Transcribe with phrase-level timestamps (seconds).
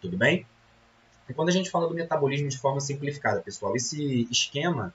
[0.00, 0.44] Tudo bem?
[1.28, 4.92] E quando a gente fala do metabolismo de forma simplificada, pessoal, esse esquema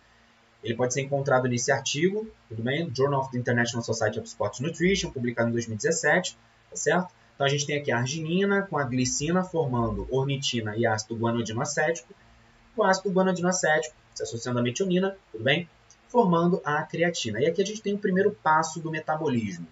[0.61, 2.91] ele pode ser encontrado nesse artigo, tudo bem?
[2.93, 6.37] Journal of the International Society of Sports Nutrition, publicado em 2017,
[6.69, 7.13] tá certo?
[7.35, 12.13] Então a gente tem aqui a arginina com a glicina formando ornitina e ácido guanidinoacético,
[12.75, 15.67] com ácido guanidinoacético se associando à metionina, tudo bem?
[16.13, 17.41] Formando a creatina.
[17.41, 19.65] E aqui a gente tem o primeiro passo do metabolismo.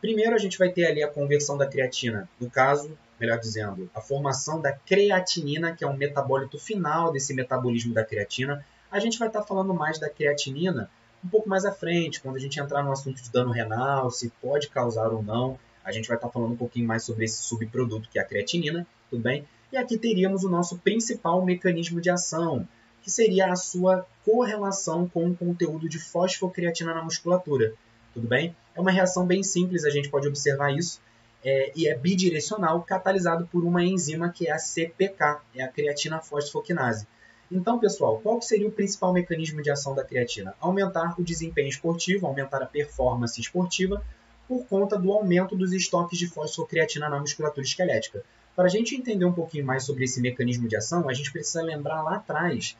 [0.00, 4.00] Primeiro a gente vai ter ali a conversão da creatina, no caso, melhor dizendo, a
[4.00, 8.66] formação da creatinina, que é um metabólito final desse metabolismo da creatina.
[8.90, 10.90] A gente vai estar falando mais da creatinina
[11.24, 14.28] um pouco mais à frente, quando a gente entrar no assunto de dano renal, se
[14.42, 15.56] pode causar ou não.
[15.84, 18.84] A gente vai estar falando um pouquinho mais sobre esse subproduto que é a creatinina,
[19.08, 19.46] tudo bem?
[19.70, 22.66] E aqui teríamos o nosso principal mecanismo de ação,
[23.06, 27.72] que seria a sua correlação com o conteúdo de fosfocreatina na musculatura,
[28.12, 28.56] tudo bem?
[28.74, 31.00] É uma reação bem simples, a gente pode observar isso,
[31.44, 36.18] é, e é bidirecional, catalisado por uma enzima que é a CPK, é a creatina
[36.18, 37.06] fosfoquinase.
[37.48, 40.56] Então, pessoal, qual seria o principal mecanismo de ação da creatina?
[40.60, 44.04] Aumentar o desempenho esportivo, aumentar a performance esportiva,
[44.48, 48.24] por conta do aumento dos estoques de fosfocreatina na musculatura esquelética.
[48.56, 51.62] Para a gente entender um pouquinho mais sobre esse mecanismo de ação, a gente precisa
[51.62, 52.76] lembrar lá atrás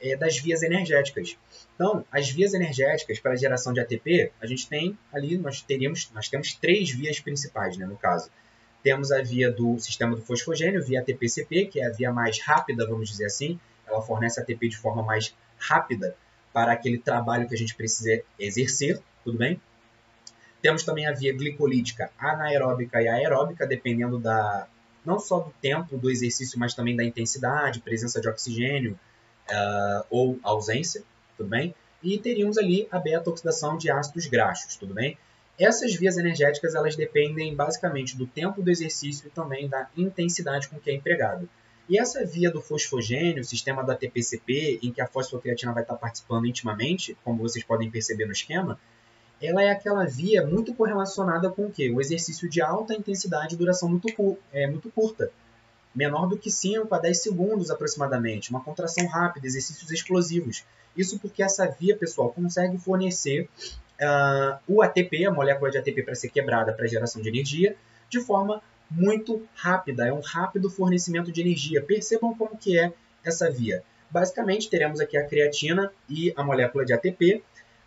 [0.00, 1.36] é, das vias energéticas.
[1.74, 6.10] Então, as vias energéticas para a geração de ATP, a gente tem ali, nós teríamos,
[6.12, 8.30] nós temos três vias principais, né, no caso.
[8.82, 12.86] Temos a via do sistema do fosfogênio, via ATP-CP, que é a via mais rápida,
[12.86, 13.60] vamos dizer assim.
[13.86, 16.16] Ela fornece ATP de forma mais rápida
[16.52, 19.60] para aquele trabalho que a gente precisa exercer, tudo bem?
[20.62, 24.66] Temos também a via glicolítica anaeróbica e aeróbica, dependendo da
[25.04, 28.98] não só do tempo do exercício, mas também da intensidade, presença de oxigênio,
[29.50, 31.02] uh, ou ausência,
[31.36, 31.74] tudo bem?
[32.02, 35.18] E teríamos ali a beta-oxidação de ácidos graxos, tudo bem?
[35.58, 40.80] Essas vias energéticas elas dependem basicamente do tempo do exercício e também da intensidade com
[40.80, 41.48] que é empregado.
[41.86, 46.46] E essa via do fosfogênio, sistema da TPCP, em que a fosfocreatina vai estar participando
[46.46, 48.78] intimamente, como vocês podem perceber no esquema,
[49.42, 51.90] ela é aquela via muito correlacionada com o quê?
[51.90, 54.06] O exercício de alta intensidade e duração muito,
[54.52, 55.30] é, muito curta
[55.94, 60.64] menor do que 5 a 10 segundos aproximadamente, uma contração rápida, exercícios explosivos.
[60.96, 63.48] Isso porque essa via, pessoal, consegue fornecer
[64.00, 67.76] uh, o ATP, a molécula de ATP para ser quebrada para geração de energia,
[68.08, 71.82] de forma muito rápida, é um rápido fornecimento de energia.
[71.82, 72.92] Percebam como que é
[73.24, 73.84] essa via.
[74.10, 77.44] Basicamente, teremos aqui a creatina e a molécula de ATP,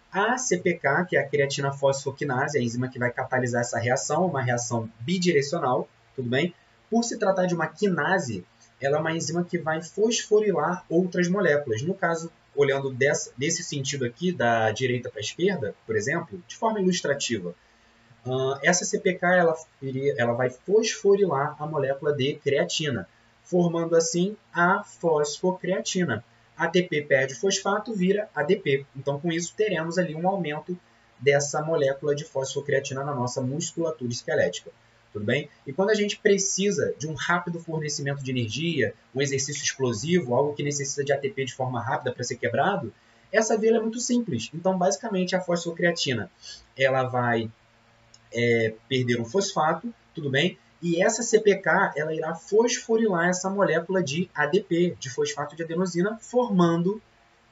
[0.10, 4.42] a CPK, que é a creatina fosfoquinase, a enzima que vai catalisar essa reação, uma
[4.42, 6.54] reação bidirecional, tudo bem?
[6.94, 8.46] Por se tratar de uma quinase,
[8.80, 11.82] ela é uma enzima que vai fosforilar outras moléculas.
[11.82, 16.56] No caso, olhando dessa, desse sentido aqui, da direita para a esquerda, por exemplo, de
[16.56, 17.56] forma ilustrativa,
[18.24, 19.56] uh, essa CPK ela,
[20.16, 23.10] ela vai fosforilar a molécula de creatina,
[23.44, 26.24] formando assim a fosfocreatina.
[26.56, 28.86] ATP perde fosfato, vira ADP.
[28.96, 30.78] Então, com isso, teremos ali um aumento
[31.20, 34.70] dessa molécula de fosfocreatina na nossa musculatura esquelética
[35.14, 35.48] tudo bem?
[35.66, 40.56] E quando a gente precisa de um rápido fornecimento de energia, um exercício explosivo, algo
[40.56, 42.92] que necessita de ATP de forma rápida para ser quebrado,
[43.32, 44.50] essa via é muito simples.
[44.54, 46.30] Então, basicamente, a fosfocreatina
[46.78, 47.50] ela vai
[48.34, 50.58] é, perder um fosfato, tudo bem?
[50.82, 57.02] E essa CPK ela irá fosforilar essa molécula de ADP, de fosfato de adenosina, formando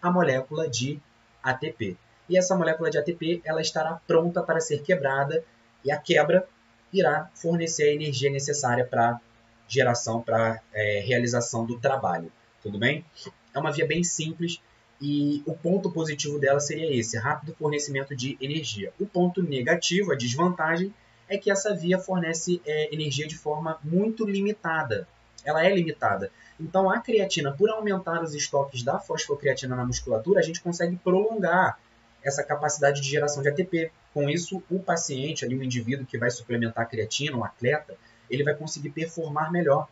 [0.02, 1.00] a molécula de
[1.42, 1.96] ATP.
[2.28, 5.44] E essa molécula de ATP ela estará pronta para ser quebrada
[5.84, 6.48] e a quebra
[6.94, 9.20] irá fornecer a energia necessária para
[9.68, 12.32] geração, para é, realização do trabalho.
[12.62, 13.06] Tudo bem?
[13.54, 14.62] É uma via bem simples
[15.02, 18.94] e o ponto positivo dela seria esse, rápido fornecimento de energia.
[19.00, 20.94] O ponto negativo, a desvantagem,
[21.28, 25.08] é que essa via fornece é, energia de forma muito limitada.
[25.44, 26.30] Ela é limitada.
[26.60, 31.80] Então, a creatina, por aumentar os estoques da fosfocreatina na musculatura, a gente consegue prolongar
[32.24, 33.92] essa capacidade de geração de ATP.
[34.14, 37.96] Com isso, o paciente, ali, o indivíduo que vai suplementar a creatina, o atleta,
[38.30, 39.88] ele vai conseguir performar melhor.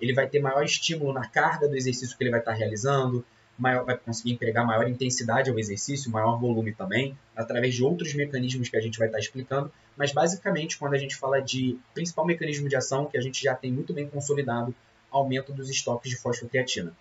[0.00, 3.24] Ele vai ter maior estímulo na carga do exercício que ele vai estar realizando,
[3.56, 8.68] maior, vai conseguir empregar maior intensidade ao exercício, maior volume também, através de outros mecanismos
[8.68, 9.72] que a gente vai estar explicando.
[9.96, 13.54] Mas basicamente, quando a gente fala de principal mecanismo de ação, que a gente já
[13.54, 14.74] tem muito bem consolidado,
[15.10, 16.92] aumento dos estoques de fosfocreatina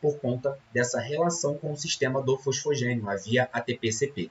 [0.00, 4.30] por conta dessa relação com o sistema do fosfogênio, a via ATP-CP.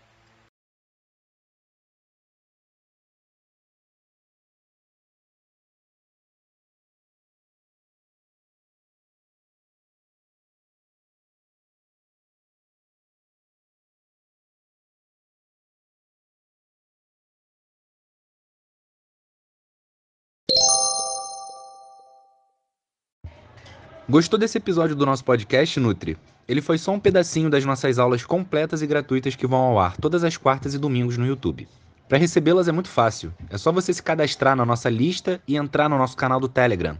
[24.10, 26.18] Gostou desse episódio do nosso podcast, Nutri?
[26.48, 29.98] Ele foi só um pedacinho das nossas aulas completas e gratuitas que vão ao ar
[29.98, 31.68] todas as quartas e domingos no YouTube.
[32.08, 33.32] Para recebê-las é muito fácil.
[33.52, 36.98] É só você se cadastrar na nossa lista e entrar no nosso canal do Telegram.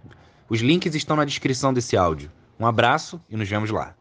[0.48, 2.32] Os links estão na descrição desse áudio.
[2.60, 3.96] Um abraço e nos vemos lá.